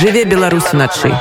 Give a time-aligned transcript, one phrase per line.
[0.00, 1.14] жыве Беларусь уначы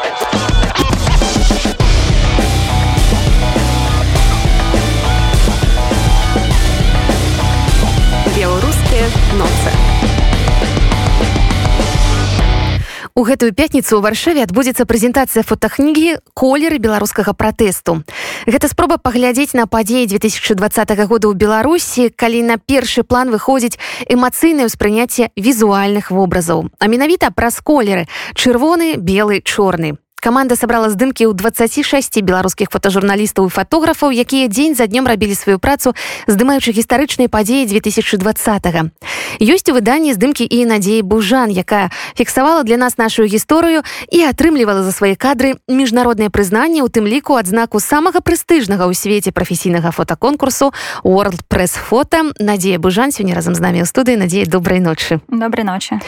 [13.16, 18.04] У гэтую пятніцу ў варшаве адбудзецца прэзентацыя фотахнігі колеры беларускага пратэсту.
[18.44, 20.60] Гэта спроба паглядзець на падзеі 2020
[21.08, 23.80] года ў Беларусі, калі на першы план выходзіць
[24.12, 26.68] эмацыйнае ўспрыняцце візуальных вобразаў.
[26.76, 29.96] А менавіта праз колеры чырвоны, белы, чорны
[30.26, 35.62] каманда сабрала здымкі ў 26 беларускіх фотожурналістаў і фатографаў якія дзень за днём рабілі сваю
[35.62, 35.94] працу
[36.26, 38.90] здымаючы гістарычныя падзеі 2020 -го.
[39.38, 44.82] ёсць у выданні здымкі і надзеі бужан якая фіксавала для нас нашу гісторыю і атрымлівала
[44.82, 50.74] за свае кадры міжнароднае прызнанне у тым ліку адзнаку самага прэстыжнага ў свеце прафесійнага фотоконкурсу
[51.06, 54.18] world пресс фото надзея бужан сёння разам з намі ў студыі.
[54.18, 55.22] Надзея добрай ночы.
[55.30, 56.02] Добрай ночи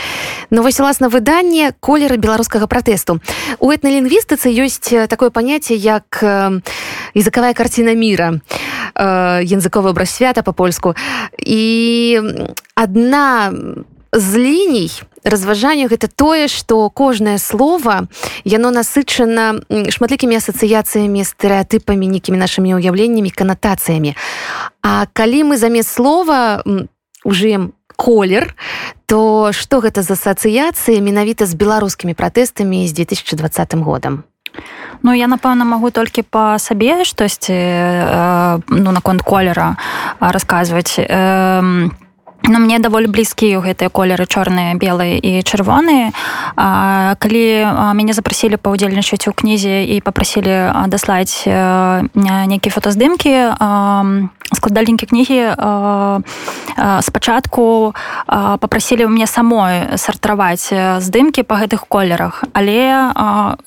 [0.49, 3.20] ну вось уласна выданне колеры беларускага пратэсту.
[3.59, 6.61] У этналін лінгвістыцы ёсць э, такое паняцце як э,
[7.13, 8.39] языковая карціна мира.
[8.95, 10.95] Э, языковы образ свята по-польску.
[11.39, 12.22] І
[12.75, 13.53] одна
[14.13, 14.91] з ліній
[15.23, 18.08] разважанню гэта тое что кожнае слово
[18.45, 24.16] яно насычана шматлікімі асацыяцыямі стэеатыпамі нейкімі нашымі ўяўленнямі канатацыямі
[24.81, 26.63] А калі мы замест слова
[27.28, 28.56] ужым колер
[29.06, 34.23] то что гэта за асацыяцыі менавіта з беларускімі пратэстамі з 2020 годам?
[35.03, 39.75] Ну я напэўна магу толькі па сабе штосьці э, ну наконт колера
[40.22, 40.95] расказваць.
[40.98, 41.90] Э,
[42.44, 46.14] Ну, мне даволі блізкія гэтыя колеры чорныя белыя і чырвоныя.
[46.56, 47.45] Калі
[47.98, 53.34] мяне запрасілі паўдзельнічаць у кнізе і попрасілі даслаць нейкія фотаздымкі
[54.53, 55.53] складальнікі кнігі
[57.02, 57.94] спачатку
[58.62, 60.72] попрасілі мне самой сартраваць
[61.03, 62.44] здымкі по гэтых колерах.
[62.53, 63.12] Але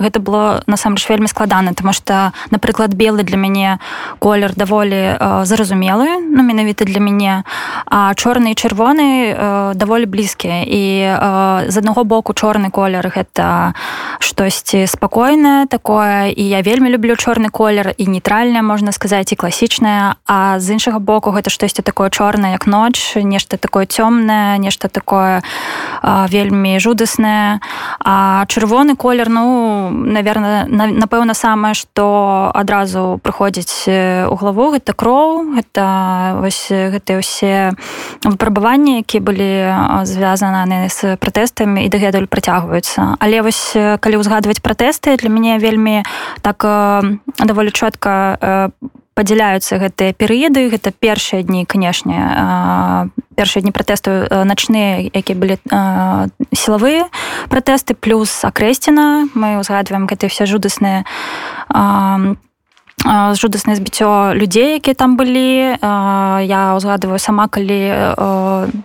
[0.01, 3.79] гэта было насамрэч вельмі складана тому что напрыклад белы для мяне
[4.19, 7.45] колер даволі зразумелы ну менавіта для мяне
[7.87, 10.63] а чорны чыр чырвоны э, даволі блізкія.
[10.63, 13.75] І э, з аднаго боку чорны колер гэта
[14.19, 20.15] штосьці спакойнае такое і я вельмі люблю чорны колер і нейтральная можна сказаць і класічная
[20.27, 25.43] а з іншага боку гэта штосьці такое чорнае як ноч нешта такое цёмнае нешта такое
[26.03, 27.61] э, вельмі жудаснае
[28.01, 33.87] а чырвоны колер ну наверное на, напэўна самае што адразу прыходзіць
[34.31, 37.75] у главу гэта кроў гэта вось гэтыя ўсе
[38.25, 39.51] выпрабаванні якія былі
[40.05, 43.17] звязаны з пратэстамі і дагэтуль працягваюцца.
[43.19, 46.03] Але вось калі ўзгадваць пратэсты для мяне вельмі
[46.43, 46.63] так
[47.39, 48.71] даволі чётка
[49.21, 50.73] падзяляюцца гэтыя перыяды.
[50.73, 52.17] Гэта першыя дні канешне
[53.37, 55.57] першыя дні пратэсту начныя якія былі
[56.57, 57.09] сілавыя
[57.53, 59.29] пратэсты плюс акрэсціна.
[59.37, 61.05] Мы ўзгадваем гэтыя все жудасныя
[63.07, 65.77] жудаснае збіццё людзей якія там былі.
[66.45, 67.81] Я ўзгадываю сама калі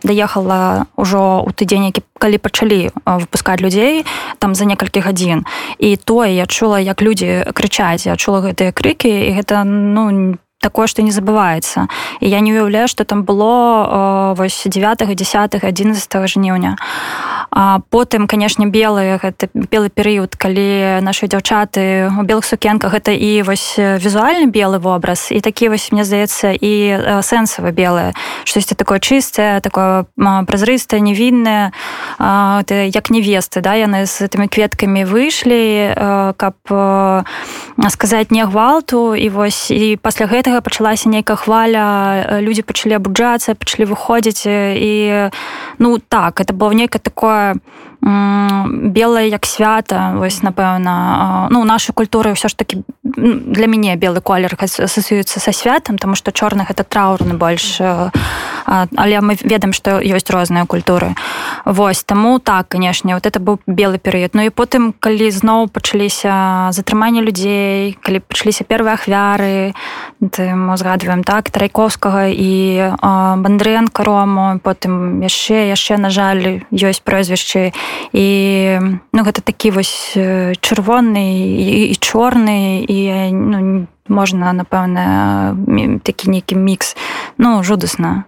[0.03, 4.07] даехала ўжо ў тыдзень які калі пачалі выпускаць людзей
[4.39, 5.43] там за некалькі гадзін.
[5.79, 8.07] І тое я чула як людзі крычаць.
[8.07, 11.85] Я чула гэтыя крыкі і гэта ну не такое что не забываецца
[12.19, 16.77] і я не уяўляю что там было вось 9 10 11 жніўня
[17.51, 23.45] а потым канешне белые гэта белы перыяд калі наши дзяўчаты у белых сукенках гэта і
[23.47, 26.73] вось візуальны белы вобраз і такі вось мне здаецца і
[27.21, 28.11] сэнсава белое
[28.43, 31.71] штосьці такое чыстае такое празрыстае невіннае
[32.19, 35.95] як невесты да яны з этими кветкамі выйшлі
[36.35, 36.59] каб
[37.87, 43.89] сказаць не гвалту і вось і пасля гэтага пачалася нейкая хваля людзі пачалі абуджацца пачалі
[43.91, 44.93] выходзіць і
[45.79, 47.55] ну так это было нейкае такое
[48.05, 54.53] белае як свята вось напэўна ну нашай культуры ўсё ж таки для мяне белы колер
[54.53, 57.81] асацыюецца са святам тому что чорных это траўрны больш
[58.65, 61.15] але мы ведаем што ёсць розныя культуры.
[61.65, 64.33] Вось таму так канешне вот это быў белы перыяд.
[64.33, 69.73] Ну і потым калі зноў пачаліся затрыманне людзей калі пачаліся первыя ахвяры
[70.19, 77.73] мы узгадваем так трайковскага і бандрэнка рому потым яшчэ яшчэ на жаль ёсць прозвішчы
[78.13, 78.25] і
[79.11, 80.15] ну, гэта такі вось
[80.61, 81.25] чырвоны
[81.59, 85.57] і, і чорны і ну, можна напэўна
[86.03, 86.95] такі нейкі мікс
[87.37, 88.25] ну жудасна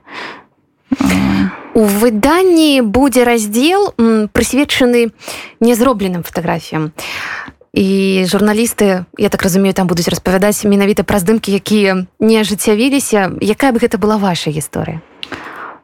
[1.78, 3.94] у выданні будзе раздзел
[4.34, 5.12] прысвечаны
[5.60, 6.92] нязробленым фатаграфіям
[7.78, 13.72] і журналісты я так разумею там будуць распавядаць менавіта пра здымкі якія не ажыццявіліся якая
[13.72, 15.00] бы гэта была ваша гісторыя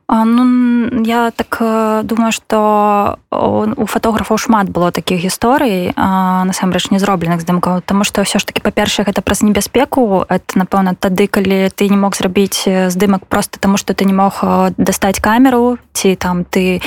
[0.10, 7.42] Ну я так э, думаю, што у фотографаў шмат было такіх гісторый насамрэч не зробленых
[7.42, 10.26] здымкаў Таму што ўсё ж таки па-першае гэта праз небяспеку.
[10.30, 14.44] Это напэўна тады калі ты не мог зрабіць здымак просто таму што ты не мог
[14.78, 16.82] дастаць камеру ці там ты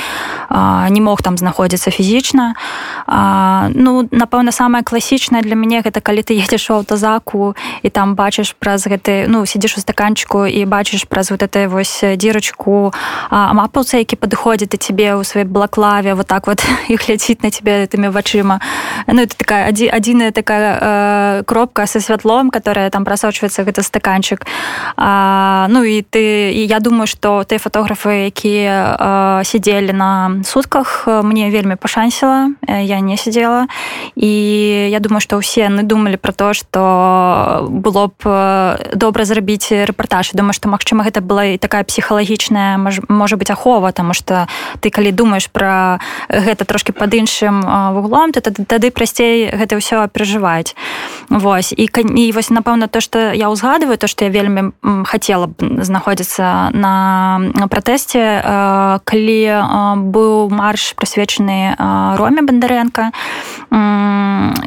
[0.89, 2.55] не мог там знаходзіцца фізічна.
[3.73, 8.55] Ну напэўна самае класічнае для мяне гэта калі ты едзеш у аўтазаку і там бачыш
[8.59, 12.93] праз гэты ну сидзіш у стаканчыку і бачыш праз вот это вось дзірачку
[13.31, 17.83] мапаўца які падыходзіць да цябе ў сваёй балаклаве вот так вот і глядзіць на тебе
[17.85, 18.61] этими вачыма
[19.07, 24.45] ну это такая адзіная такая э, кропка со святлом которая там прасочваецца гэта стаканчык
[24.97, 31.07] а, ну і ты і я думаю что ты фотографы якія э, сидзелі на сутках
[31.07, 33.67] мне вельмі пашансіла я не сидела.
[34.15, 34.27] І
[34.89, 40.53] я думаю что ўсе яны думалі про то что было б добра зрабіць рэпартаж думаю
[40.53, 44.47] что магчыма гэта была і такая псіхалагічная можа быть ахова тому что
[44.81, 47.61] ты калі думаешь про гэта трошки под іншым
[47.93, 50.75] вуглом то тады прасцей гэта ўсё перажываць.
[51.29, 54.71] Вось і і вось напэўна то что я узгадываю то что я вельмі
[55.05, 59.41] хотела б знаходзіцца на пратэсце калі
[60.11, 61.75] быў марш прысвечаны
[62.17, 63.11] роме бандарэнка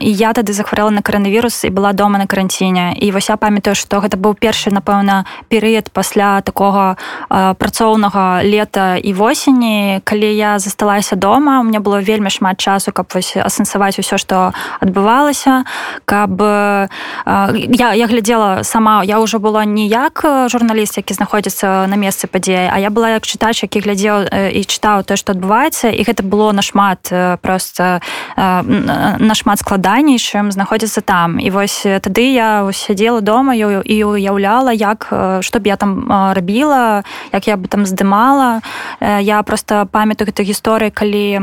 [0.00, 2.96] і я тады захварэла на каранавірус і была дома на каранціне.
[2.96, 6.96] І вось я памятаю што гэта быў першы напэўна перыяд пасля такога
[7.28, 13.10] працоўнага лета і восені калі я засталася дома у меня было вельмі шмат часу каб
[13.10, 15.66] вось асэнсаваць усё што адбывалася
[16.06, 22.30] каб я, я глядзела сама я ўжо была не як журналіст які знаходзіцца на месцы
[22.30, 25.90] падзеі а я была як чытач які глядзеў і чытаў то што адбываецца.
[25.90, 27.10] І гэта было нашмат
[27.42, 28.00] просто
[28.36, 31.38] нашмат складанейшым знаходзіцца там.
[31.40, 35.08] І вось тады я сядзела дома і уяўляла як
[35.40, 37.02] што б я там рабіла
[37.32, 38.60] як я бы там здымала.
[39.00, 41.39] Я просто памятаю гэтай гісторыі калі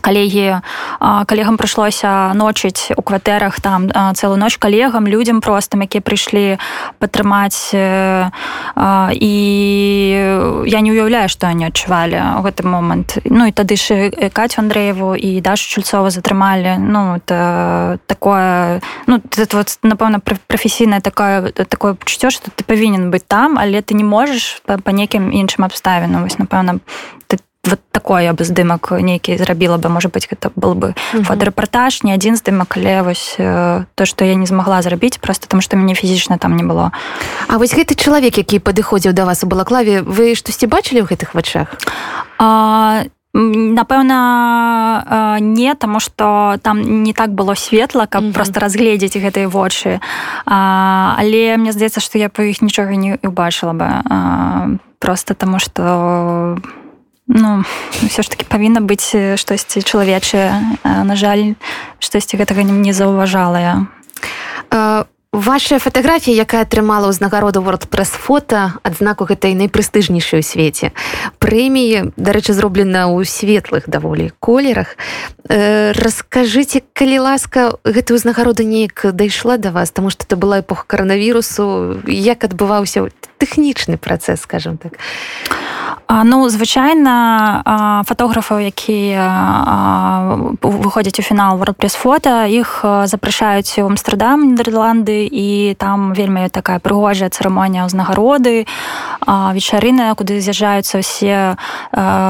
[0.00, 0.60] калегі
[1.00, 6.58] калегам прыйшлося ночыць у кватэрах там цэлую ноч калегам людзям простым якія прыйшлі
[6.98, 9.34] падтрымаць і
[10.66, 13.18] я не уяўляю што они адчувалі у гэты момант.
[13.24, 16.78] Ну і тады ж кацю андрееву і дашу чульцова затрымалі.
[16.78, 19.20] Ну это такое ну
[19.52, 24.62] вот напэўна прафесійнае такое такое пачуццё што ты павінен быць там але ты не можаш
[24.66, 26.22] па, па нейкім іншым абставінам.
[26.24, 26.80] Вось напэўна
[27.26, 29.88] ты вот такой я бы здымак нейкі зрабіла бы.
[29.88, 34.46] Может быть гэта был бы фоторепортаж не адзін здымак але вось то что я не
[34.46, 36.92] змогла зрабіць просто потому что мяне фізічна там не было.
[37.48, 41.34] А вось гэты чалавек які падыходзіў да вас у балаклаве вы штосьці бачылі ў гэтых
[41.34, 41.74] вачах?
[42.38, 43.04] А
[43.36, 48.34] напэўна не таму что там не так было светла каб mm -hmm.
[48.34, 50.00] просто разгледзець гэтыя вочы.
[50.46, 56.56] Але мне здаецца что я по іх нічога не убачыла бы просто таму что
[57.26, 57.66] Ну
[58.06, 61.58] ўсё ж таки павінна быць штосьці чалавечае на жаль
[61.98, 63.74] штосьці гэтага не заўважала я.
[65.36, 70.96] Ваша фатаграфія якая атрымала ўзнагароду world пресс фото адзнаку гэтай найпрэстыжнейшай у свеце.
[71.42, 74.96] Прэміі дарэчы зроблена ў светлых даволі колерах.
[75.44, 82.00] Расскажыце калі ласка гэтую ўзнагароду неяк дайшла да вас тому что это была эпоха коронавірусу
[82.06, 84.96] як адбываўся тэхнічны працэс скажем так?
[84.96, 85.65] а
[86.06, 89.26] Ну звычайна фатографаў якія
[90.62, 97.26] выходзяць у фінал wordpress фото іх запрашаюць у амстердам нідерланды і там вельмі такая прыгожая
[97.26, 98.70] цырымонія ўзнагароды
[99.26, 101.58] вечарына куды з'язджаюцца ўсе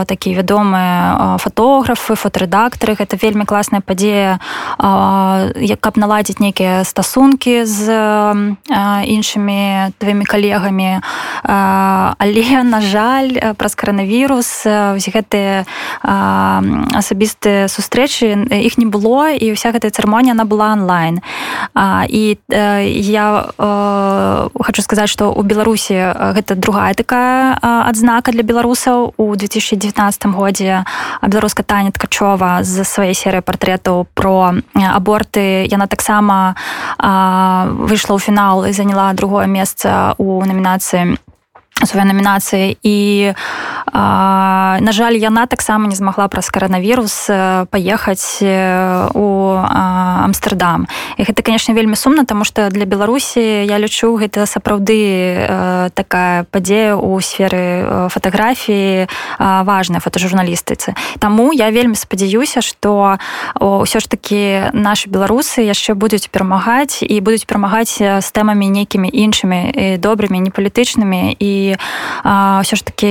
[0.09, 4.41] такія вядомыя фатографы фотарэдактары гэта вельмі класная падзея
[5.61, 7.93] як каб наладзіць нейкія стасункі з
[9.05, 11.05] іншымі тваімі калегамі
[11.45, 15.65] але на жаль праз каранавірус гэтыя
[16.05, 21.21] асабістыя сустрэчы іх не было і вся гэтая цырымонія она была онлайн.
[22.09, 23.27] І я
[24.61, 25.95] хочу сказаць что у беларусі
[26.37, 29.15] гэта другая такая адзнака для беларусаў.
[29.17, 30.85] У 2019 годзе
[31.23, 35.67] беларуска таня ткачова з сваёй серыі партрэтаў про аборты.
[35.71, 36.55] Яна таксама
[36.99, 41.17] выйшла ў фінал і заняла другое месца у намінацыі
[41.85, 42.97] сваёй намінацыі і
[43.93, 47.29] а, на жаль яна таксама не змагла праз каранавірус
[47.69, 48.41] паехаць
[49.13, 49.27] у
[50.25, 50.89] амстердам.
[51.17, 56.97] І гэта конечно вельмі сумна тому что для беларусі я лічу гэта сапраўды такая падзея
[56.97, 63.19] у сферы фатаграфіі важная фотожурналістыцы Таму я вельмі спадзяюся что
[63.61, 70.01] ўсё ж таки наши беларусы яшчэ будуць перамагаць і будуць перамагаць з тэмамі нейкімі іншымі
[70.01, 73.11] добрымі не палітычнымі і ўсё ж таки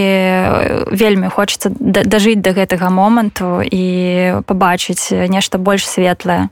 [0.93, 6.49] вельмі хочется дажыць до гэтага моманту і побачыць нешта больш светлае.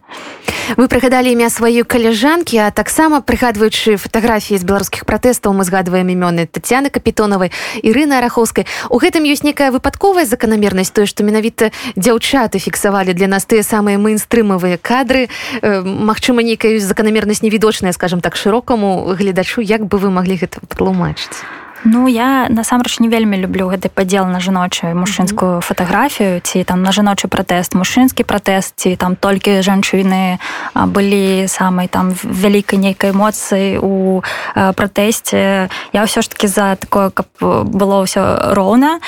[0.77, 6.47] Вы прыгадалі імя сваёй каляжанкі а таксама прыгадваючы фатаграфіі з беларускіх пратэстаў мы згадваем імёны
[6.47, 7.51] татяны капітонавай
[7.83, 13.43] Ірына араховскай у гэтым ёсць некая выпадковая заканамернасць тое што менавіта дзяўчаты фіксавалі для нас
[13.45, 15.27] тыя самыя мейнстрымавыя кадры.
[15.61, 22.07] Мачыма нейкая заканамернасць невідочная скажем так шырокаму гледачу як бы вы маглі гэта патлумачыць Ну
[22.07, 27.27] я насамрэч не вельмі люблю гэты падзел на жаночую мужчынскую фатаграфію ці там на жаночы
[27.27, 30.39] пратэст мужчынскі пратэст ці там толькі жанчыны
[30.75, 34.23] былі самай там вялікай нейкай эмоцыі у
[34.55, 35.67] пратэсце.
[35.91, 37.27] Я ўсё ж таки за такое каб
[37.67, 39.03] было ўсё роўна.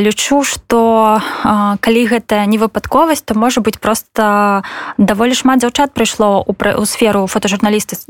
[0.00, 1.20] Лічу что
[1.84, 4.64] калі гэта не выпадковасць то можа быть просто
[4.96, 8.00] даволі шмат дзяўчат прыйшло у, у сферу фотожурналісты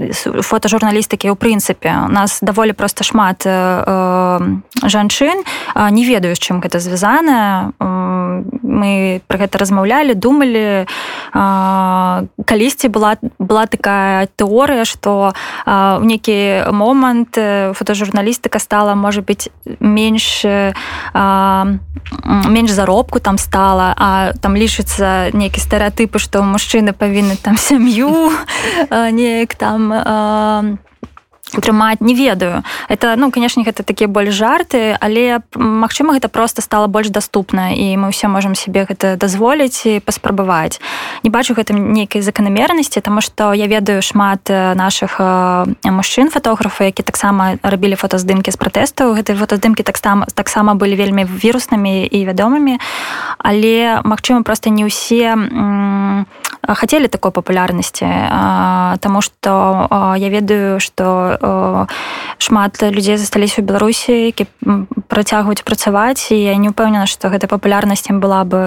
[0.47, 2.07] фотожурналістыкі ў прынцыпе.
[2.07, 5.44] У нас даволі просто шмат у э, жанчын
[5.90, 10.87] не ведаю з чым гэта звязана мы про гэта размаўлялі думалі
[11.33, 15.35] калісьці была была такая тэорыя что
[15.66, 17.38] у некі момант
[17.75, 20.44] фотожурналістыка стала можа быть менш
[22.49, 28.33] менш заробку там стала а там лічыцца нейкі стэеатыпы што мужчыны павінны там сям'ю
[28.90, 30.78] неяк там там
[31.56, 32.62] утрымаць не ведаю.
[32.88, 37.96] Это ну конечно гэта такія больш жарты але Мачыма гэта просто стало больш доступна і
[37.96, 40.80] мы все можем себе гэта дазволіць і паспрабаваць
[41.23, 45.20] не бачу гэтым нейкай заканамернасці тому что я ведаю шмат наших
[45.84, 52.06] мужчын фотографы які таксама рабілі фотаздымкі з пратэстаў гэтай фотаздымкі таксама таксама былі вельмі віруснымі
[52.06, 52.78] і вядомымі
[53.38, 55.34] але Мачыма просто не ўсе
[56.68, 58.06] хацелі такой папулярнасці
[59.00, 61.87] Таму что я ведаю что
[62.38, 64.47] шмат людзей засталіся ў беларусі які
[65.09, 68.61] працягваюць працаваць і я не ўпэўнена што гэта папулярнасць ім была бы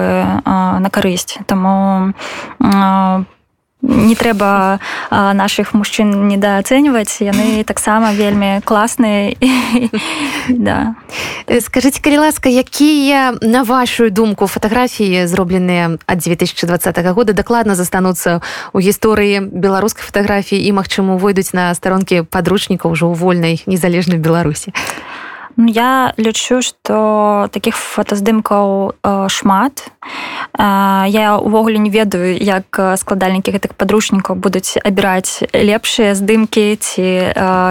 [0.44, 2.12] на карысць таму
[2.58, 3.37] по
[3.82, 4.80] не трэба
[5.10, 9.34] наших мужчын недаацэньваць яны таксама вельмі класныя.
[10.48, 10.96] Да.
[11.46, 18.40] Скажитеце калі ласка якія на вашу думку фатаграфіі зробленыя ад 2020 года дакладна застануцца
[18.72, 24.72] у гісторыі беларускай фатаграфіі і магчыма увойдуць на старонкі падручніка ўжо ў вольнай незалежнай беларусі?
[24.72, 25.27] а
[25.58, 28.94] я лічу что таких фотаздымкаў
[29.28, 29.90] шмат.
[30.58, 37.06] Я увогуле не ведаю як складальнікі гэтых падручнікаў будуць абіраць лепшыя здымкі ці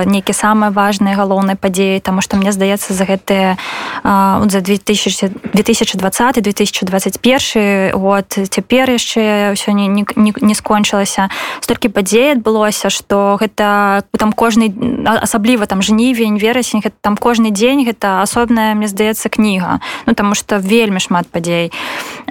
[0.05, 3.57] нейкі самыя важныя галоўныя падзеі тому что мне здаецца за гэтыя
[4.03, 11.29] э, за 2000 2020 2021 год цяпер яшчэ ўсё не, не, не, не скончылася.
[11.61, 14.71] Столькі падзей адбылося что гэта там кожны
[15.05, 20.35] асабліва там жнівень верасень там кожны дзень дзень гэта асобная мне здаецца кніга ну таму
[20.35, 21.71] что вельмі шмат падзей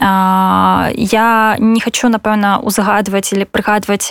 [0.01, 4.11] а, я не хочу напэўна узгадваць или прыгадваць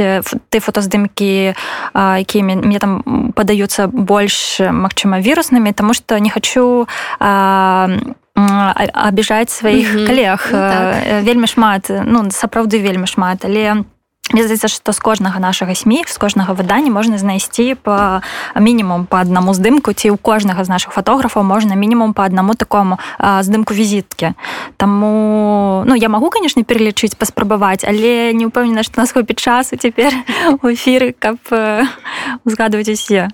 [0.49, 1.53] ты фотаздымкі
[1.95, 6.87] якімі мне там падаюцца больш магчыма віруснымі тому что не хочу
[7.19, 7.89] а,
[8.35, 10.07] абіжаць сваіх mm -hmm.
[10.07, 11.23] калег ну, так.
[11.23, 13.83] вельмі шмат ну сапраўды вельмі шмат але я
[14.33, 18.21] здаецца, што з кожнага нашага сМ з кожнага выдання можна знайсці па
[18.57, 22.97] мінімум па аднаму здымку ці ў кожнага з наших фотографаў можна мінімум па аднаму такому
[23.19, 24.33] а, здымку візіткі.
[24.77, 30.09] Таму ну, я магу канешне пералічыць паспрабаваць, але не ўпэўнена, што нас хопіць часу цяпер
[30.63, 31.37] у эфіры, каб
[32.45, 33.29] узгадваць усе.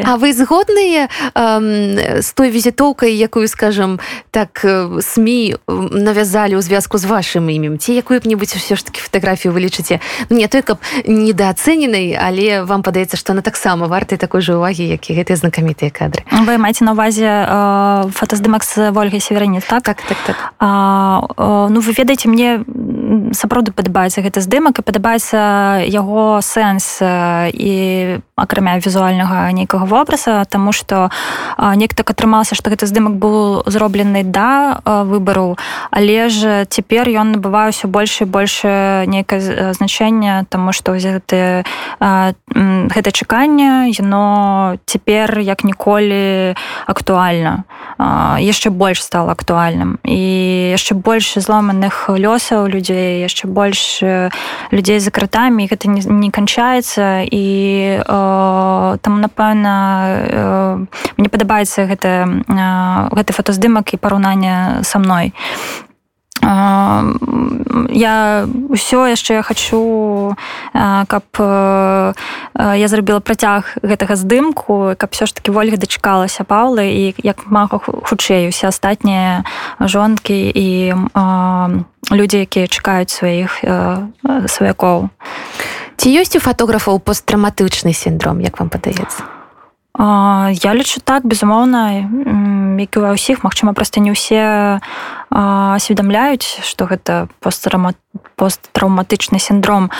[0.00, 4.00] А вы згодныя з той візітоўкай, якую скажам
[4.32, 5.28] так СМ
[5.68, 10.00] навязалі ў звязку з вашым імем ці якую-небудзь ўсё ж таки фатаграфію вылічыце
[10.30, 15.10] не той каб недоацэненай але вам падаецца што она таксама вартай такой же увагі як
[15.10, 20.02] і гэтыя знакамітыя кадры вы маеце на увазе э, фотаздымак з ольгай северні так так
[20.02, 20.36] так, так.
[20.58, 22.64] А, э, ну вы ведаеце мне
[23.32, 27.72] сапраўды падабаецца гэты здымак і падабаецца яго сэнс і
[28.42, 31.10] акрамя візуальнага нейкага вобраза тому что
[31.78, 35.56] нек так атрымалася што гэты здымак быў зроблены да выбару
[35.90, 41.64] але ж цяпер ён набывае ўсё больше больше нейкае значэнне тому что гэты
[42.02, 46.54] гэта чаканне яно цяпер як ніколі
[46.86, 47.64] актуальна.
[48.38, 49.98] Яшчэ больш стала актуальным.
[50.04, 54.02] І яшчэ больш зломаных лёсаў людзей яшчэ больш
[54.72, 57.22] людзей за кратамі гэта не, не канчаецца.
[57.22, 57.44] І
[58.02, 58.02] э,
[59.02, 59.74] там напэўна
[61.16, 62.10] мне падабаецца гэта
[63.12, 65.32] гэты фотаздымак і параўнанне са мной.
[67.92, 68.14] Я
[68.50, 70.34] ўсё яшчэ хочу
[70.74, 77.46] каб я зрабіла працяг гэтага здымку каб все ж таки ольга дачакалася паўлы і як
[77.46, 79.46] мага хутчэй усе астатнія
[79.78, 80.98] жонкі і
[82.10, 83.62] людзі якія чакаюць сваіх
[84.50, 85.14] сваякоў
[86.02, 89.22] ці ёсць у фатографаў посттраўматычны сіндром як вам падаецца?
[90.50, 92.02] Я лічу так безумоўна
[92.82, 94.82] як і ва ўсіх магчыма проста не ўсе
[95.32, 97.94] асведамляюць што гэта посттрама
[98.36, 99.90] посттраўматычны сіндром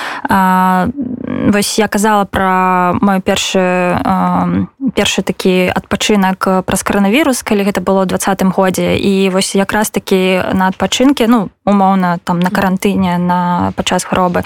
[1.53, 3.97] вось я казала пра мой першы
[4.95, 8.99] першы такі адпачынак праз каранавірус калі гэта было двадцатым годзе.
[8.99, 14.43] І вось якраз такі на адпачынке ну умоўна там на карантыне на падчас хваробы.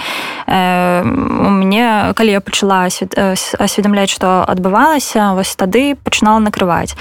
[0.47, 6.95] У мне калі я пачала асведамляць што адбывалася вось тады пачынала накрываць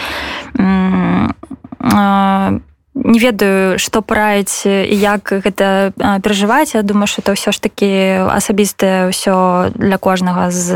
[2.97, 5.93] не ведаю што параіць і як гэта
[6.25, 6.73] перажываць.
[6.75, 10.73] Я думаю что это ўсё ж таки асабістае ўсё для кожнага з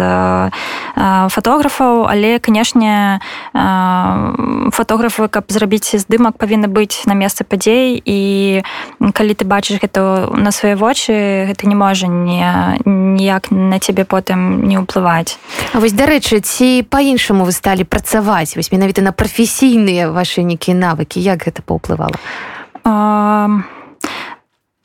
[1.33, 2.05] фатографаў.
[2.05, 3.21] Але канешне
[4.73, 7.97] фатографы каб зрабіць здымак павінны быць на месцы падзей.
[8.05, 8.63] І
[9.01, 14.69] калі ты бачыш гэта на свае вочы гэта не можа не ніяк на цябе потым
[14.69, 15.41] не ўплываць.
[15.73, 18.61] А вось дарэчы ці по-іншаму вы сталі працаваць?
[18.61, 22.10] Вось менавіта на прафесійныя ваши нейкія навыкі як гэта паўплывала
[22.85, 23.65] Um,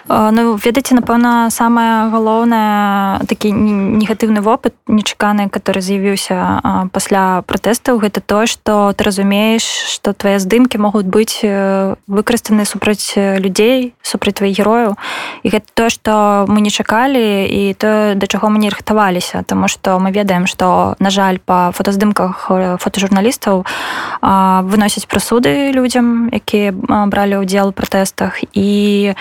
[0.07, 6.61] Ну ведаеце напэўна самае галоўнае такі негатыўны вопыт нечаканы который з'явіўся
[6.93, 13.97] пасля пратэстаў гэта то что ты разумееш что твае здымкі могуць быць выкарыстаны супраць людзей
[14.05, 14.93] супраць твоих герояў.
[15.41, 19.41] І гэта то что мы не чакалі і то да чаго мы не рыхтаваліся.
[19.49, 23.65] Тому что мы ведаем что на жаль по фотаздымках фотожурналістаў
[24.21, 26.71] выносяць прасуды людзям якія
[27.09, 28.37] бралі ўдзел у пратэстах.
[28.53, 29.17] І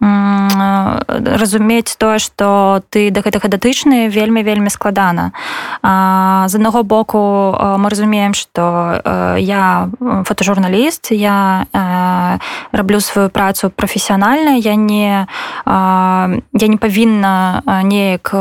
[0.00, 5.32] разумець тое што ты да гэтага датычны вельмі вельмі складана.
[5.82, 9.00] З аднаго боку мы разумеем што
[9.36, 9.88] я
[10.24, 11.66] фотожурналіст я
[12.72, 15.26] раблю сваю працу прафесіянальна я не
[15.66, 18.34] я не павінна неяк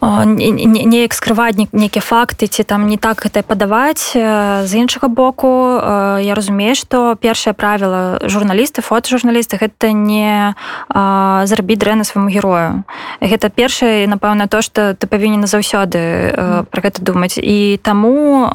[0.00, 5.78] неяк скрываць нейкія факты ці там не так гэта падаваць з іншага боку
[6.22, 10.54] я разумею што першае правіла журналісты фотожурналісты гэта не
[10.88, 12.84] зрабіць дрэнна свайму герою.
[13.20, 17.38] Гэта першае напэўна то што ты павінен заўсёды пра гэта думаць.
[17.38, 18.48] І таму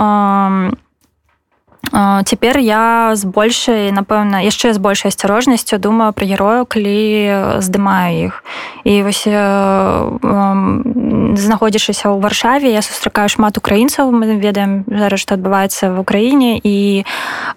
[2.26, 8.44] Цяпер я з большай напэўна яшчэ з большай асцярожнасцю думаю пра герою калі здымаю іх
[8.84, 9.24] і вось
[11.38, 14.12] знаходзячыся ў варшаве я сустракаю шмат украінцаў.
[14.12, 16.60] Мы ведаем зараз што адбываецца в украіне.
[16.60, 17.06] І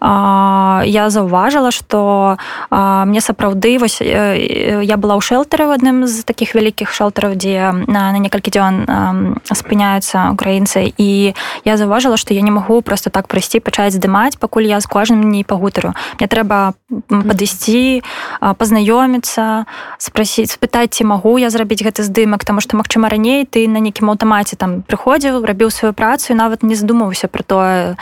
[0.00, 2.36] а, я заўважыла што
[2.70, 7.72] а, мне сапраўды вось я была ў шэлтары в адным з таких вялікіх шэлтараў дзе
[7.88, 10.92] на, на некалькі дзён спыняюцца украінцы.
[10.98, 11.32] І
[11.64, 14.86] я заўважыла што я не магу просто так прыйсці пачаць здымаць здымаць пакуль я з
[14.86, 15.94] кожным не пагутару.
[16.18, 18.02] Мне трэба падысці
[18.40, 19.64] пазнаёміцца
[19.98, 24.10] спрасіць спытаць ці магу я зрабіць гэты здымак тому что магчыма раней ты на нейкім
[24.10, 27.96] аўтамаце там прыходзіў рабіў сваю працу і нават не задумаўся про тое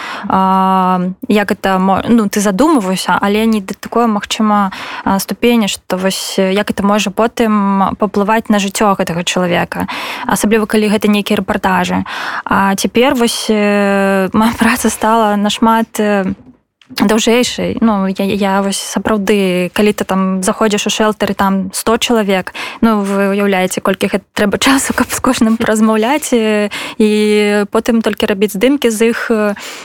[1.28, 1.76] як это
[2.08, 4.72] ну ты задумваюся але не да такое магчыма
[5.18, 9.86] ступені что вось як это можа потым паплываць на жыццё гэтага чалавека
[10.26, 12.04] асабліва калі гэта нейкія рэпартажы.
[12.44, 13.48] А цяпер вось
[14.32, 16.47] моя праца стала нашмат Um.
[16.90, 22.54] Даўжэйшай ну я, я вось сапраўды калі ты там заходзіш у шэлтары там 100 чалавек
[22.80, 27.08] ну вы уяўляеце колькі гэта трэба часу каб з кожным размаўляць і
[27.70, 29.30] потым толькі рабіць здымкі з іх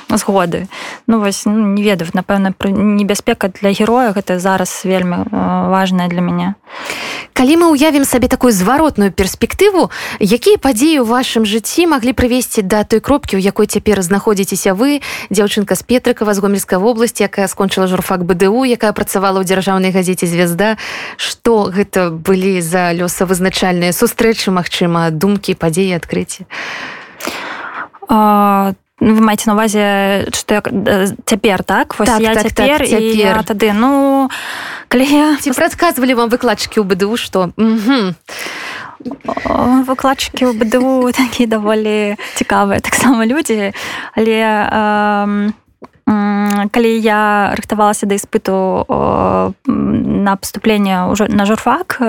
[0.10, 0.68] згоды.
[1.08, 6.56] Ну вось ну, не ведаю напэўна небяспека для героя гэта зараз вельмі важная для мяне.
[7.34, 9.90] Калі мы уявім сабе такую зваротную перспектыву
[10.20, 15.02] якія падзеі ў вашым жыцці маглі прывесці да той кропкі у якой цяпер знаходзіцеся вы
[15.34, 20.30] дзяўчынка з петрыкава з гомельска вобласці якая скончыла журфак бДУ якая працавала ў дзяржаўнай газеце
[20.30, 20.78] звезда
[21.18, 26.46] што гэта былі за лёсавызначальныя сустрэчы Мачыма думкі падзеі адкрыцці?
[29.04, 30.62] Вы маеце на увазе што
[31.26, 31.98] цяпер так?
[31.98, 33.18] Вось так, я так, цяпер, так, цяпер.
[33.18, 33.74] Я, тады.
[33.74, 34.30] Ну
[34.88, 37.50] калі я ці прадказвалі вам выкладчыкі ў бДУ што
[39.04, 43.74] выкладчыкі ў бДУ такі даволі цікавыя таксама людзі.
[44.16, 44.38] Але
[44.72, 45.52] э,
[46.06, 48.86] калі я рыхтавалася да іспыту
[49.66, 52.02] на поступление уже на журфак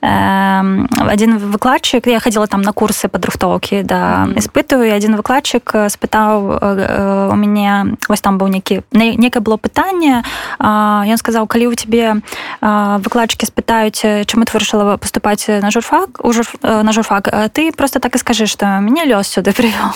[0.00, 7.36] один выкладчык я хадзіла там на курсы падрыхтоўкі да іспыту і один выкладчык спытаў у
[7.36, 10.22] мяне вось там быў некі некае было пытанне
[10.58, 12.22] ён сказаў калі у тебе
[12.60, 18.18] выкладчыкі спытаюць чаму ты вырашыла поступаць на журфак уже на журфак ты просто так і
[18.18, 19.94] скажы что мяне лёс сюды прывёў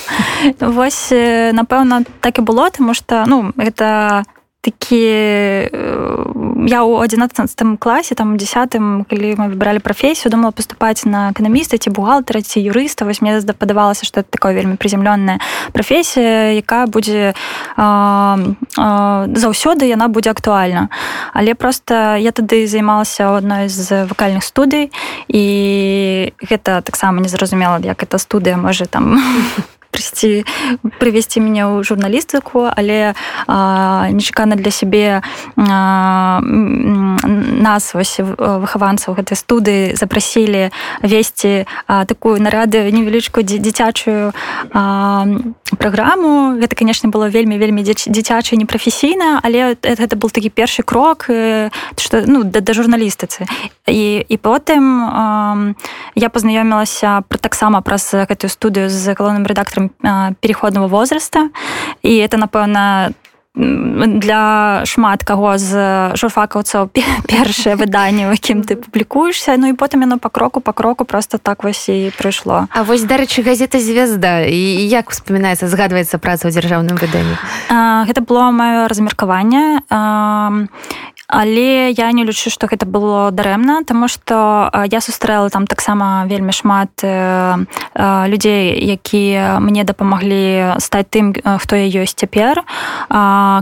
[0.71, 1.11] вось
[1.59, 4.25] напэўна так і было тому что ну это
[4.61, 5.71] такі
[6.69, 11.91] я ў 11 класе там десятым калі мы выбиралі прафесію думала поступаць на эканаміста ці
[11.91, 15.41] бухгалтера ці юрыста вось мне падавалася что это такое вельмі прызямлённая
[15.73, 17.33] прафесія якая будзе
[17.79, 20.89] заўсёды яна будзе актуальна.
[21.33, 24.93] Але просто я тады займалася ў адной з вакальных студый
[25.29, 29.17] і гэта таксама незразумела як эта студыя можа там
[29.99, 30.47] прыйсці
[31.03, 33.19] прывесці мяне ў журналістыку але
[34.15, 35.23] нечакана для сябе
[37.59, 40.71] нас вось выхаванцаў гэтай студыі запрасілі
[41.03, 41.67] весці
[42.07, 44.31] такую нарады невялічку дзіцячую
[45.79, 51.27] праграму гэта конечно было вельмі вельмі дзіцяча непрафесійна але гэта был такі першы крок
[51.99, 53.47] что ну да, да журналістыцы
[53.87, 55.75] і і потым
[56.15, 59.88] я пазнаёмілася пра таксама праз гэтую студыю з галоўным рэдактаром
[60.41, 61.51] переходного возраста.
[62.03, 63.13] І это напэўна
[63.59, 65.75] для шмат каго з
[66.15, 66.95] журфакаўцаў
[67.27, 71.65] першае выданне якім ты публікуешься Ну і потым яно па кроку па кроку просто так
[71.65, 76.95] вось і прыйшло А вось дарэчы газета звезда і як успамінаецца згадваецца праца ў дзяржаўным
[77.03, 77.35] выданні
[78.07, 79.83] гэта было маё размеркаванне
[81.29, 86.53] але я не лічу што гэта было дарэмна тому что я сустрэла там таксама вельмі
[86.57, 86.89] шмат
[87.95, 92.65] людзей якія мне дапамаглі стаць тым хто я ёсць цяпер.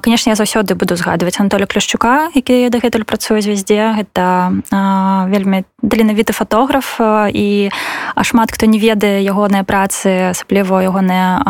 [0.03, 4.63] Конечно я заўсёды буду згадваць Анатоля клюшчука які дагэтуль працуе звезде гэта
[5.27, 7.01] вельмі далінавіты фотограф
[7.35, 7.71] і
[8.23, 11.43] шмат хто не ведае ягоныя працы асабліва ягоныя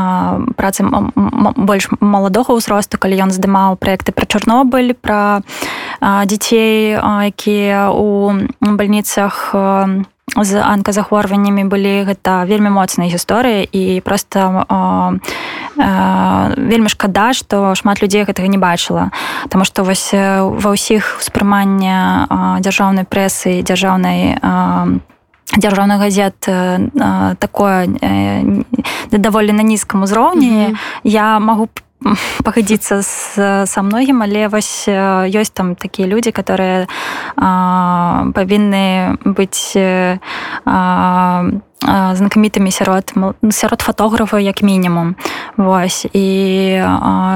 [0.57, 5.45] працы больш маладога ўзросту калі ён здымаў проекты пра чорнобыль пра
[6.01, 9.55] дзяцей якія у бальніцах
[10.37, 14.67] з анказахворваннямі былі гэта вельмі моцныя гісторыі і просто
[16.57, 19.11] вельмі шкада што шмат людзей гэтага не бачыла.
[19.49, 22.27] Таму што вось ва ўсіх успрымання
[22.61, 24.37] дзяржаўнай прэсы дзяржаўнай
[25.57, 26.37] дзяржаўных газет
[27.39, 27.89] такое
[29.11, 30.51] даволі на нізкам узроўні.
[30.51, 30.77] Mm -hmm.
[31.05, 31.69] я могу
[32.45, 36.87] пагадзіцца са многім але вось ёсць там такія людзі которые
[37.37, 39.77] павінны быць
[41.87, 43.13] знакамітымі сярод
[43.51, 45.17] сярод фотографа як мінімум
[45.57, 46.07] Вось.
[46.13, 46.85] І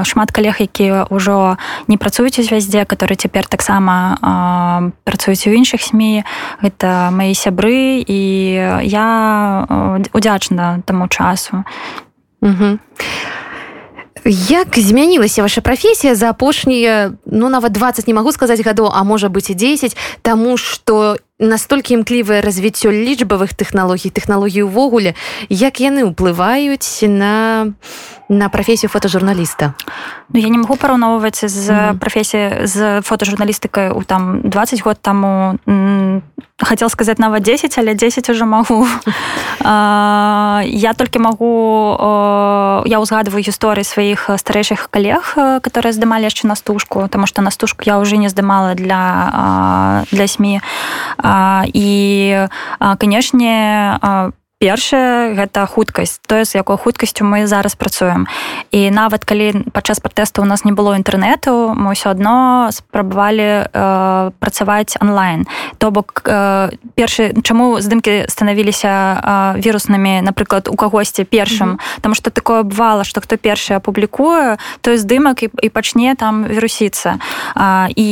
[0.03, 6.21] шмат калег якія ўжо не працуюць у звязде которые цяпер таксама працуюць у іншых сМ
[6.61, 8.05] гэта мои сябры.
[8.05, 8.21] І
[8.85, 9.07] я
[10.13, 11.63] удзячна таму часу.
[12.41, 12.77] А
[14.49, 19.27] Як змянілася ваша прафесія за апошнія ну нават 20 не магу сказаць гадоў, а можа
[19.27, 25.15] быць і 10, таму што настолькі імклівае развіццё лічбавых тэхналогій, тэхналогій увогуле,
[25.49, 27.73] як яны ўплываюць на,
[28.31, 29.73] на прафесію фотожурналіста.
[30.29, 35.59] Ну, я не магу параўноўваць з mm прафесіі з фотожурналістыкай у там 20 год таму
[36.57, 38.87] хотел сказать нават 10 але 10 уже могу.
[39.63, 41.97] Я только могу
[42.85, 47.83] я узгадываю гісторыі сваіх старэйшых коллег которые здымалі яшчэ на стужку потому что на стужку
[47.85, 50.61] я уже не здымала для для сМ
[51.73, 52.47] і
[52.97, 53.99] канешне
[54.61, 58.29] першае гэта хуткасць тое з якой хуткасцю мы зараз працуем.
[58.69, 64.31] І нават калі падчас пратэста у нас не было інтэрнэту мы ўсё адно спрабавалі э,
[64.37, 65.49] працаваць онлайн.
[65.81, 72.01] То бок э, першы чаму здымкі станавіліся э, віруснымі напрыклад у кагосьці першым mm -hmm.
[72.01, 77.17] там что такое бывало что хто першы апублікуе той здымак і, і пачне там вірусіцца.
[77.95, 78.11] І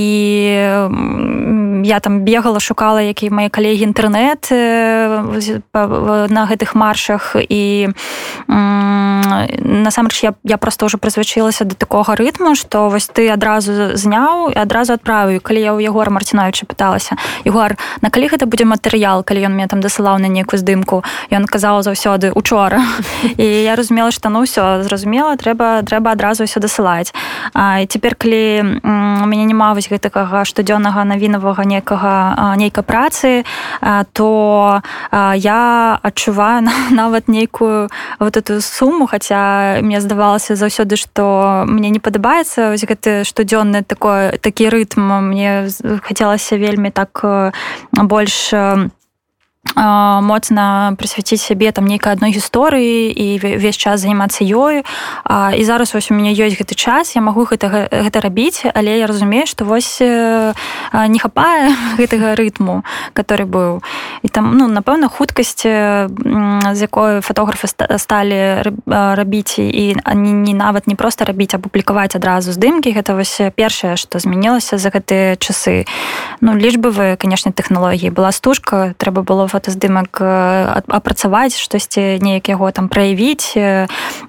[1.83, 4.49] я там бегала шукала які мои калегі інтэрнет
[6.29, 7.35] на гэтых маршах.
[7.35, 7.89] І
[8.47, 14.57] насамрэч я, я просто уже прызвычылася до такога рытму что вось ты адразу зняў і
[14.57, 15.41] адразу адправіў.
[15.41, 17.15] Калі я у егора марціновича пыталася
[17.45, 21.03] егор на калі гэта будзе матэрыял калі ён мне там дасылаў на нейкую здымку?
[21.31, 22.81] Ён казаў заўсёды учора
[23.37, 27.13] і я разумела что ну все зразумела трэба трэба адразу ўсё дасылаць.
[27.53, 33.45] А, і цяпер калі у мяне няма вось гэтага штодзённага навінавага некага нейкай працы
[34.13, 34.81] то
[35.37, 42.73] я адчуваю нават нейкую вот эту суму хаця мне здавалася заўсёды што мне не падабаецца
[42.89, 45.29] гэты штодзённы такое такі рытм.
[45.29, 45.69] Мне
[46.01, 47.21] хацелася вельмі так
[47.93, 48.53] больш
[49.75, 53.27] моцна прысвяціць сябе там нейкай адной гісторыі і
[53.59, 54.87] ўвесь час займацца ёю.
[55.27, 59.07] І зараз вось у мяне ёсць гэты час я магу гэта гэта рабіць але я
[59.07, 63.83] разумею што вось не хапае гэтага рытму который быў.
[64.23, 70.95] І там ну напэўна хуткасць з якой фотографы сталі рабіць і не, не нават не
[70.95, 72.95] просто рабіць а публікаваць адразу здымкі.
[72.95, 75.83] Гэта вось першае што змянілася за гэтыя часы.
[76.39, 78.15] Ну лічбавы канешне тэхналогіі.
[78.15, 80.21] Была стужка трэба было фотаздымак
[80.87, 83.57] апрацаваць штосьці неяк яго там праявіць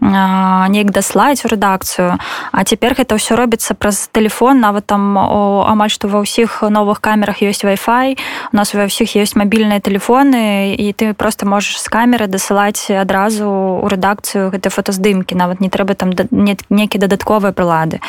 [0.01, 2.17] неяк даслаць у рэдакцыю.
[2.53, 7.01] А цяпер гэта ўсё робіцца праз телефон нават там о, амаль што ва ўсіх новых
[7.05, 8.17] камерах ёсць Wi-Fi
[8.53, 13.47] у нас ва ўсіх ёсць мабільныя телефоны і ты просто можаш з камеры дасылаць адразу
[13.85, 15.37] у рэдакцыю гэтай фотаздымкі.
[15.37, 18.01] Нават не трэба там нейкі дадатковыя прылады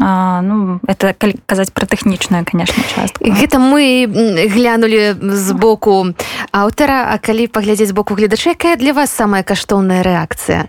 [0.00, 1.12] А, ну это
[1.46, 3.20] казаць пра тэхнічную конечно частку.
[3.20, 4.08] Гэта мы
[4.48, 6.16] глянули з боку
[6.52, 10.68] аўтара А калі паглядзець боку гледача якая для вас самая каштоўная рэакцыя?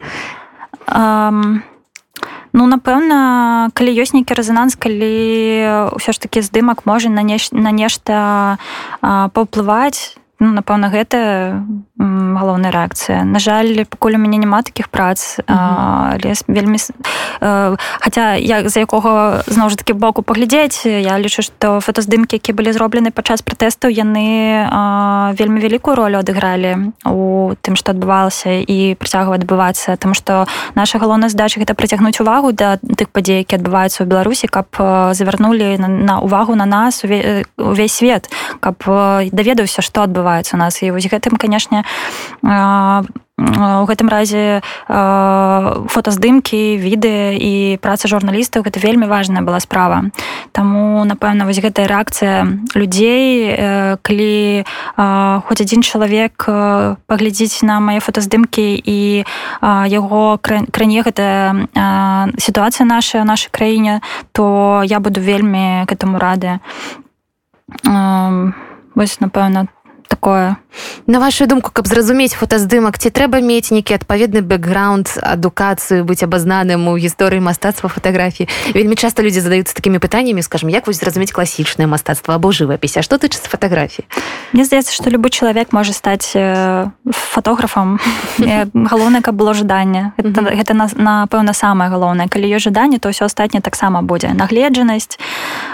[2.54, 7.72] Ну напэўна калі ёсць нейкі рэзананс калі ўсё ж такі здымак можа на неш на
[7.72, 8.60] нешта
[9.00, 11.62] паўплываць ну, напэўна гэта
[12.02, 13.22] галоўная рэакцыя.
[13.24, 15.38] На жаль пакуль у мяне няма таких прац
[16.18, 16.82] лес вельмі
[18.02, 22.74] хаця я за якога зноў жа таки боку паглядзець я лічу што фотаздымкі які былі
[22.74, 24.66] зроблены падчас пратэстаў яны
[25.38, 29.94] вельмі вялікую ролю адыгралі у тым што адбывалася і працягва адбывацца.
[30.02, 34.50] Там што наша галоўная задача гэта прыцягнуць увагу да тых падзей які адбываюцца ў беларусі
[34.50, 34.74] каб
[35.14, 38.26] завярнулі на, на увагу на нас увесь свет
[38.60, 38.82] каб
[39.30, 40.82] даведаўся што адбываецца адбываецца у нас.
[40.82, 41.84] І вось гэтым канешне
[43.42, 50.14] у гэтым разе фотаздымкі відэа і праца журналістаў гэта вельмі важная была справа.
[50.54, 52.46] Таму напэўна вось гэтая рэакцыя
[52.78, 54.64] людзей калі
[54.96, 56.46] хоць адзін чалавек
[57.10, 59.26] паглядзіць на мае фотаздымкі і
[59.90, 61.66] яго кране гэта
[62.38, 64.06] сітуацыя наша нашай краіне
[64.38, 66.62] то я буду вельмі к этому рады
[68.94, 69.66] вось напэўна
[70.12, 70.58] такое.
[71.08, 76.88] На вашу думку каб зразумець фотаздымак ці трэба мець нейкі адпаведны бэкграунд адукацыю быць абазнаным
[76.88, 78.48] у гісторыі мастацтва фатаграфіі?
[78.76, 83.20] Вельмі часто людзі задаюцца такімі пытаннямі скажем як вось зразумець класічнае мастацтва або жывапіся што
[83.20, 84.08] тычыцца фатаграфіі?
[84.54, 86.32] Мне здаецца што любы чалавек можа стаць
[87.12, 88.00] фотографам
[88.40, 90.16] галоўнае каб было жаданне.
[90.20, 92.28] Гэта напэўна самае галоўнае.
[92.32, 94.32] Калі ёсць жаданне то ўсё астатняе таксама будзе.
[94.32, 95.20] Нагледжанасць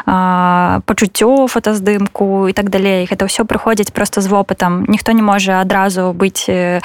[0.05, 3.05] пачуццё фотаздымку і так далей.
[3.05, 6.83] Гэта ўсё прыходзіць просто з з вопытам ніхто не можа адразу быць э,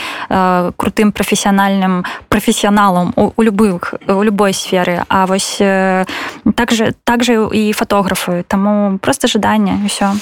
[0.76, 5.02] крутым прафесіянальным прафесіяналам у, у любых у любой сферы.
[5.08, 6.06] А вось э,
[6.54, 10.14] так же так же і фатографы таму просто жаданне ўсё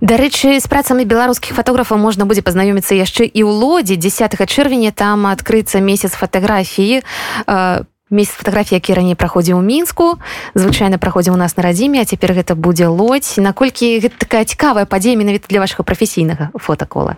[0.00, 5.26] дарэчы з працамі беларускіх фатографаў можна будзе пазнаёміцца яшчэ і ў лодзе 10 чэрвеня там
[5.26, 7.04] адкрыцца месяц фатаграфіі
[7.46, 10.16] по месяц фотографій які раней праходзіў у мінску
[10.54, 14.86] звычайна праходзіў у нас на радзіме а цяпер гэта будзе лодзь наколькі гэта такая цікавая
[14.86, 17.16] падзея менавіта для вашага прафесійнага фотакола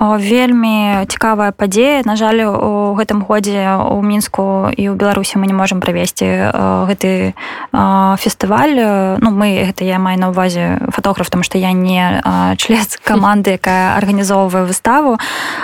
[0.00, 2.00] вельмі цікавая падзея.
[2.08, 6.56] На жаль у гэтым годзе у мінску і ў беларусі мы не можемм правесці
[6.88, 7.36] гэты
[8.16, 9.20] фестываль.
[9.20, 12.24] Ну мы гэта я маю на увазе фотограф там што я не
[12.56, 15.20] член каманды якая арганізоўвае выставу.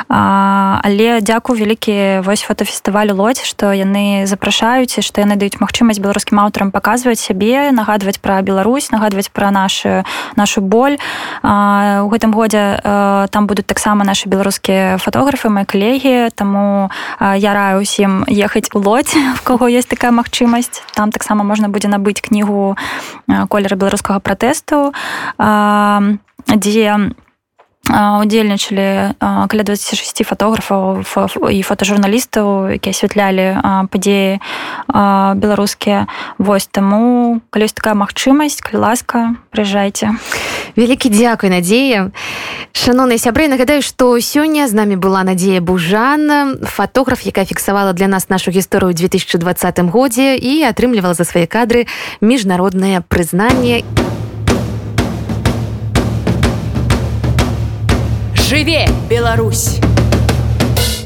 [0.08, 6.76] Але дзякую вялікі вось фотофестывалю лодзь што яны запрашаюць што яны даюць магчымасць беларускім аўтарам
[6.76, 10.04] паказваць сябе нагадваць пра Беларусь нагадваць пра нашу
[10.36, 11.00] нашу боль.
[11.40, 12.84] У гэтым годзе
[13.32, 18.78] там будуць таксама наши нашы беларускія фотографы мои калегі таму я раю усім ехаць у
[18.78, 20.82] лодзь в кого есть такая магчымасць.
[20.94, 22.76] Там таксама можна будзе набыць кнігу
[23.48, 24.92] колера беларускага пратэсту
[26.46, 27.10] дзе
[27.88, 31.06] удзельнічалі каля 26 фотографаў
[31.50, 34.42] і фотожурналістаў які асвятлялі падзеі
[34.90, 39.18] беларускія восьось таму калі ёсць такая магчымасць калі ласка
[39.54, 40.18] прыязджайце
[40.74, 42.10] вялікі дзякуй надзея
[42.74, 48.28] шаноўныя сябры нагадаю што сёння з намі была надзея бужан фотограф якая фіксавала для нас
[48.28, 49.38] нашу гісторыю 2020
[49.94, 51.86] годзе і атрымлівала за свае кадры
[52.20, 54.05] міжнароднае прызнанне і
[58.48, 59.80] Жыве, Беларусь!